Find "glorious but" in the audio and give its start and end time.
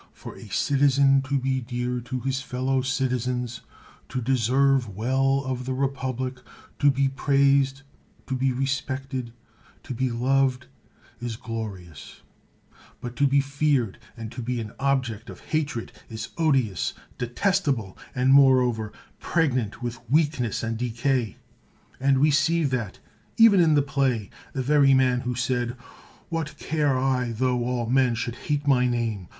11.35-13.15